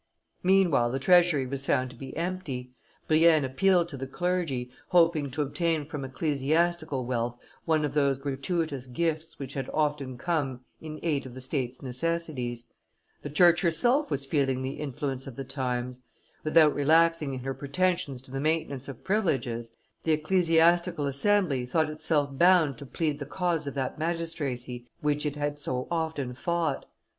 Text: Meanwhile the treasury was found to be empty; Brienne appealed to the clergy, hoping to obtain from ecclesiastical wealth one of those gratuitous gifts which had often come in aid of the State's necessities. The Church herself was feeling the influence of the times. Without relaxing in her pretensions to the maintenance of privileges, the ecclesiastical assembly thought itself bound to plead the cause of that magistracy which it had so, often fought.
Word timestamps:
Meanwhile 0.41 0.89
the 0.89 0.97
treasury 0.97 1.45
was 1.45 1.67
found 1.67 1.91
to 1.91 1.95
be 1.95 2.17
empty; 2.17 2.71
Brienne 3.07 3.45
appealed 3.45 3.87
to 3.89 3.97
the 3.97 4.07
clergy, 4.07 4.71
hoping 4.87 5.29
to 5.29 5.43
obtain 5.43 5.85
from 5.85 6.03
ecclesiastical 6.03 7.05
wealth 7.05 7.37
one 7.65 7.85
of 7.85 7.93
those 7.93 8.17
gratuitous 8.17 8.87
gifts 8.87 9.37
which 9.37 9.53
had 9.53 9.69
often 9.71 10.17
come 10.17 10.61
in 10.81 10.99
aid 11.03 11.27
of 11.27 11.35
the 11.35 11.39
State's 11.39 11.83
necessities. 11.83 12.65
The 13.21 13.29
Church 13.29 13.61
herself 13.61 14.09
was 14.09 14.25
feeling 14.25 14.63
the 14.63 14.79
influence 14.79 15.27
of 15.27 15.35
the 15.35 15.43
times. 15.45 16.01
Without 16.43 16.73
relaxing 16.73 17.35
in 17.35 17.41
her 17.41 17.53
pretensions 17.53 18.23
to 18.23 18.31
the 18.31 18.39
maintenance 18.41 18.87
of 18.87 19.03
privileges, 19.03 19.75
the 20.03 20.13
ecclesiastical 20.13 21.05
assembly 21.05 21.63
thought 21.67 21.91
itself 21.91 22.35
bound 22.35 22.75
to 22.79 22.87
plead 22.87 23.19
the 23.19 23.27
cause 23.27 23.67
of 23.67 23.75
that 23.75 23.99
magistracy 23.99 24.87
which 25.01 25.27
it 25.27 25.35
had 25.35 25.59
so, 25.59 25.87
often 25.91 26.33
fought. 26.33 26.87